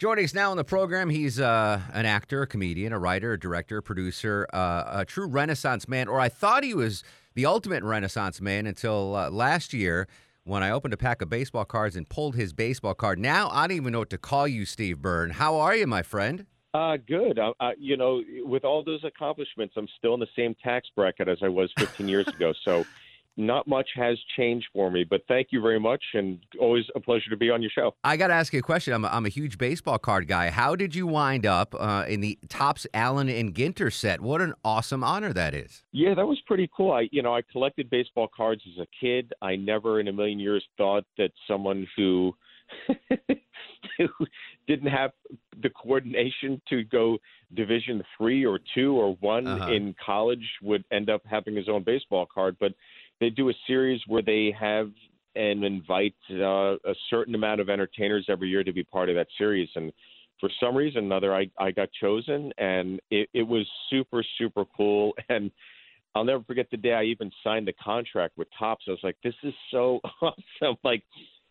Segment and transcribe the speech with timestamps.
[0.00, 3.38] Joining us now on the program, he's uh, an actor, a comedian, a writer, a
[3.38, 6.08] director, a producer, uh, a true Renaissance man.
[6.08, 7.04] Or I thought he was
[7.34, 10.08] the ultimate Renaissance man until uh, last year
[10.44, 13.18] when I opened a pack of baseball cards and pulled his baseball card.
[13.18, 15.32] Now I don't even know what to call you, Steve Byrne.
[15.32, 16.46] How are you, my friend?
[16.72, 17.38] Uh, good.
[17.38, 21.28] Uh, uh, you know, with all those accomplishments, I'm still in the same tax bracket
[21.28, 22.54] as I was 15 years ago.
[22.64, 22.86] So
[23.36, 27.30] not much has changed for me, but thank you very much, and always a pleasure
[27.30, 27.94] to be on your show.
[28.04, 28.92] I got to ask you a question.
[28.92, 30.50] I'm a, I'm a huge baseball card guy.
[30.50, 34.20] How did you wind up uh, in the Topps Allen and Ginter set?
[34.20, 35.82] What an awesome honor that is.
[35.92, 36.92] Yeah, that was pretty cool.
[36.92, 39.32] I, you know, I collected baseball cards as a kid.
[39.40, 42.34] I never in a million years thought that someone who
[43.98, 44.08] who
[44.66, 45.10] didn't have
[45.62, 47.18] the coordination to go
[47.54, 49.72] division three or two or one Uh-huh.
[49.72, 52.72] in college would end up having his own baseball card but
[53.20, 54.90] they do a series where they have
[55.36, 59.28] and invite uh, a certain amount of entertainers every year to be part of that
[59.38, 59.92] series and
[60.40, 64.64] for some reason or another I, I got chosen and it, it was super super
[64.76, 65.50] cool and
[66.14, 68.84] I'll never forget the day I even signed the contract with Topps.
[68.88, 70.76] I was like, this is so awesome.
[70.82, 71.04] Like,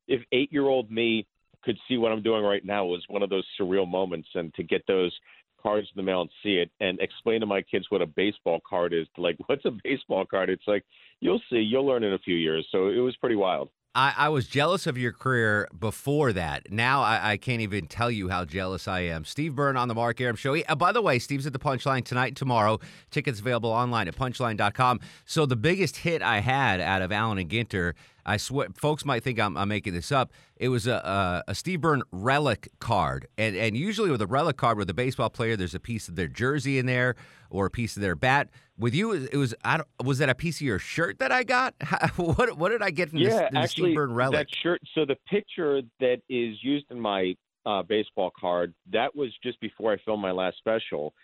[0.08, 1.26] if eight year old me
[1.64, 4.28] could see what I'm doing right now, it was one of those surreal moments.
[4.36, 5.14] And to get those
[5.61, 8.59] cards in the mail and see it and explain to my kids what a baseball
[8.67, 10.49] card is, like, what's a baseball card?
[10.49, 10.83] It's like,
[11.19, 12.67] you'll see, you'll learn in a few years.
[12.71, 13.69] So it was pretty wild.
[13.95, 16.71] I, I was jealous of your career before that.
[16.71, 19.25] Now I, I can't even tell you how jealous I am.
[19.25, 20.53] Steve Byrne on the Mark Arum Show.
[20.53, 22.80] He- uh, by the way, Steve's at the Punchline tonight and tomorrow.
[23.09, 24.99] Tickets available online at punchline.com.
[25.25, 27.93] So the biggest hit I had out of Allen and Ginter,
[28.30, 30.32] I swear, folks might think I'm, I'm making this up.
[30.56, 34.56] It was a, a, a Steve Byrne relic card, and and usually with a relic
[34.56, 37.16] card with a baseball player, there's a piece of their jersey in there
[37.50, 38.50] or a piece of their bat.
[38.78, 41.42] With you, it was I don't, was that a piece of your shirt that I
[41.44, 41.73] got?
[42.17, 44.48] what what did I get from this, yeah, this actually, Steve Byrne relic?
[44.48, 44.80] that shirt.
[44.94, 47.34] So the picture that is used in my
[47.66, 51.16] uh, baseball card that was just before I filmed my last special,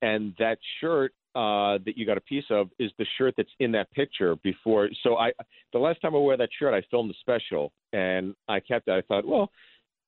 [0.00, 3.72] and that shirt uh, that you got a piece of is the shirt that's in
[3.72, 4.88] that picture before.
[5.02, 5.32] So I,
[5.72, 8.92] the last time I wore that shirt, I filmed the special, and I kept it.
[8.92, 9.50] I thought, well,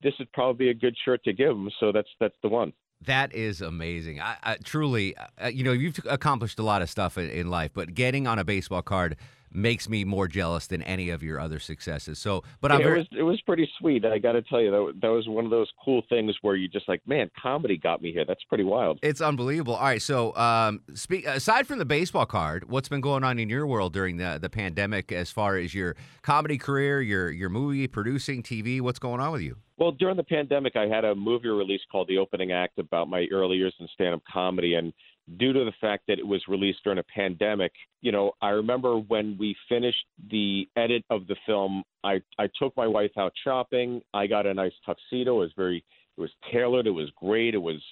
[0.03, 1.71] this would probably be a good shirt to give him.
[1.81, 2.73] So that's that's the one.
[3.07, 4.21] That is amazing.
[4.21, 7.73] I, I truly, uh, you know, you've accomplished a lot of stuff in, in life,
[7.75, 9.17] but getting on a baseball card
[9.55, 12.19] makes me more jealous than any of your other successes.
[12.19, 14.05] So, but I'm Yeah, very, it was it was pretty sweet.
[14.05, 16.69] I got to tell you that that was one of those cool things where you
[16.69, 18.25] just like, man, comedy got me here.
[18.27, 18.99] That's pretty wild.
[19.03, 19.75] it's unbelievable.
[19.75, 23.49] All right, so um, speak aside from the baseball card, what's been going on in
[23.49, 27.87] your world during the the pandemic as far as your comedy career, your your movie
[27.87, 28.81] producing, TV?
[28.81, 29.57] What's going on with you?
[29.77, 33.27] Well, during the pandemic, I had a movie release called The Opening Act about my
[33.33, 34.75] early years in stand up comedy.
[34.75, 34.93] And
[35.39, 38.97] due to the fact that it was released during a pandemic, you know, I remember
[38.97, 44.03] when we finished the edit of the film, I, I took my wife out shopping.
[44.13, 45.37] I got a nice tuxedo.
[45.37, 45.85] It was very,
[46.17, 46.87] it was tailored.
[46.87, 47.55] It was great.
[47.55, 47.83] It was,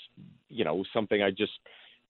[0.48, 1.52] you know, something I just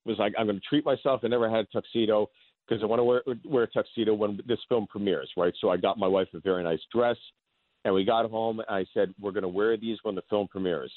[0.05, 1.21] was like, I'm going to treat myself.
[1.23, 2.29] I never had a tuxedo
[2.67, 5.55] because I want to wear, wear a tuxedo when this film premieres, right?
[5.61, 7.17] So I got my wife a very nice dress.
[7.85, 8.61] And we got home.
[8.61, 10.93] And I said, we're going to wear these when the film premieres.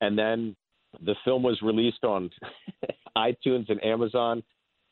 [0.00, 0.56] And then
[1.00, 2.30] the film was released on
[3.16, 4.42] iTunes and Amazon.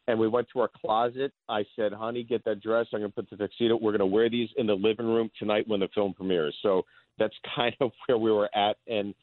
[0.09, 1.33] And we went to our closet.
[1.49, 2.87] I said, honey, get that dress.
[2.93, 3.77] I'm going to put the tuxedo.
[3.77, 6.57] We're going to wear these in the living room tonight when the film premieres.
[6.63, 6.83] So
[7.19, 8.77] that's kind of where we were at.
[8.89, 9.15] And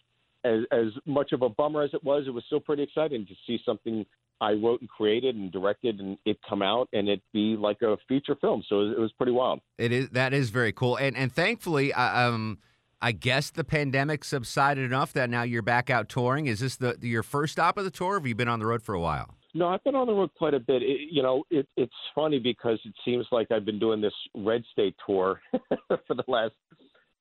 [0.45, 3.33] as, as much of a bummer as it was, it was still pretty exciting to
[3.45, 4.05] see something
[4.39, 7.97] I wrote and created and directed and it come out and it be like a
[8.07, 8.63] feature film.
[8.69, 9.61] So it was, pretty wild.
[9.77, 12.59] It is that is very cool, and and thankfully, um,
[13.01, 16.47] I guess the pandemic subsided enough that now you're back out touring.
[16.47, 18.13] Is this the your first stop of the tour?
[18.13, 19.35] Or have you been on the road for a while?
[19.53, 20.81] No, I've been on the road quite a bit.
[20.81, 24.63] It, you know, it, it's funny because it seems like I've been doing this red
[24.71, 25.39] state tour
[25.87, 26.53] for the last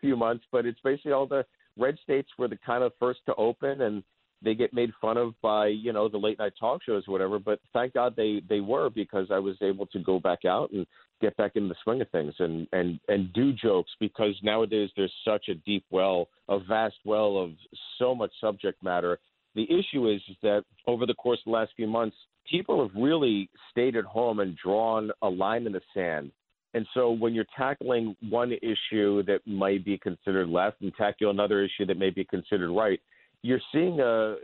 [0.00, 1.45] few months, but it's basically all the
[1.79, 4.03] red states were the kind of first to open and
[4.47, 7.41] they get made fun of by, you know, the late night talk shows or whatever,
[7.41, 10.87] but thank God they they were because I was able to go back out and
[11.21, 15.13] get back in the swing of things and and and do jokes because nowadays there's
[15.25, 17.51] such a deep well, a vast well of
[17.99, 19.19] so much subject matter.
[19.57, 22.17] The issue is, is that over the course of the last few months,
[22.49, 26.31] people have really stayed at home and drawn a line in the sand.
[26.75, 31.65] And so when you're tackling one issue that might be considered left and tackle another
[31.65, 33.01] issue that may be considered right,
[33.43, 34.37] you're seeing a,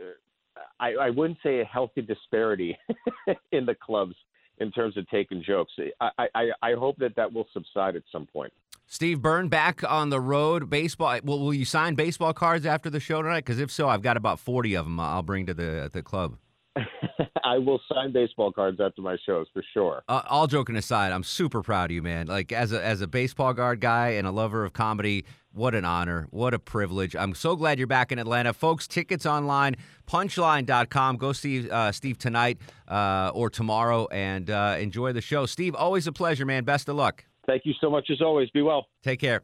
[0.79, 2.77] I, I wouldn't say a healthy disparity
[3.51, 4.15] in the clubs
[4.59, 5.73] in terms of taking jokes.
[5.99, 8.53] I, I, I hope that that will subside at some point.
[8.85, 10.69] Steve Byrne back on the road.
[10.69, 11.19] Baseball.
[11.23, 13.39] Will, will you sign baseball cards after the show tonight?
[13.39, 14.99] Because if so, I've got about forty of them.
[14.99, 16.37] I'll bring to the the club.
[17.43, 20.03] I will sign baseball cards after my shows for sure.
[20.07, 22.27] Uh, all joking aside, I'm super proud of you, man.
[22.27, 25.85] Like as a as a baseball guard guy and a lover of comedy, what an
[25.85, 27.15] honor, what a privilege.
[27.15, 28.87] I'm so glad you're back in Atlanta, folks.
[28.87, 29.75] Tickets online,
[30.07, 31.17] punchline.com.
[31.17, 32.57] Go see uh, Steve tonight
[32.87, 35.45] uh, or tomorrow and uh, enjoy the show.
[35.45, 36.63] Steve, always a pleasure, man.
[36.63, 37.25] Best of luck.
[37.45, 38.49] Thank you so much as always.
[38.49, 38.87] Be well.
[39.03, 39.43] Take care.